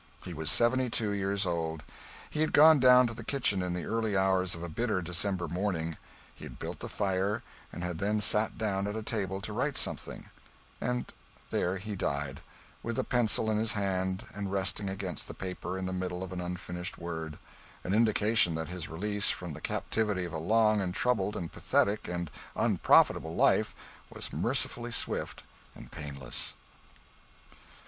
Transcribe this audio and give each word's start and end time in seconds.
He 0.25 0.33
was 0.33 0.49
seventy 0.49 0.89
two 0.89 1.11
years 1.11 1.45
old. 1.45 1.83
He 2.27 2.41
had 2.41 2.53
gone 2.53 2.79
down 2.79 3.05
to 3.05 3.13
the 3.13 3.23
kitchen 3.23 3.61
in 3.61 3.75
the 3.75 3.85
early 3.85 4.17
hours 4.17 4.55
of 4.55 4.63
a 4.63 4.67
bitter 4.67 4.99
December 4.99 5.47
morning; 5.47 5.95
he 6.33 6.43
had 6.43 6.57
built 6.57 6.79
the 6.79 6.89
fire, 6.89 7.43
and 7.71 7.83
had 7.83 7.99
then 7.99 8.19
sat 8.19 8.57
down 8.57 8.87
at 8.87 8.95
a 8.95 9.03
table 9.03 9.41
to 9.41 9.53
write 9.53 9.77
something; 9.77 10.27
and 10.81 11.13
there 11.51 11.77
he 11.77 11.95
died, 11.95 12.39
with 12.81 12.95
the 12.95 13.03
pencil 13.03 13.51
in 13.51 13.59
his 13.59 13.73
hand 13.73 14.25
and 14.33 14.51
resting 14.51 14.89
against 14.89 15.27
the 15.27 15.35
paper 15.35 15.77
in 15.77 15.85
the 15.85 15.93
middle 15.93 16.23
of 16.23 16.33
an 16.33 16.41
unfinished 16.41 16.97
word 16.97 17.37
an 17.83 17.93
indication 17.93 18.55
that 18.55 18.69
his 18.69 18.89
release 18.89 19.29
from 19.29 19.53
the 19.53 19.61
captivity 19.61 20.25
of 20.25 20.33
a 20.33 20.39
long 20.39 20.81
and 20.81 20.95
troubled 20.95 21.35
and 21.35 21.51
pathetic 21.51 22.07
and 22.07 22.31
unprofitable 22.55 23.35
life 23.35 23.75
was 24.09 24.33
mercifully 24.33 24.91
swift 24.91 25.43
and 25.75 25.91
painless. 25.91 26.55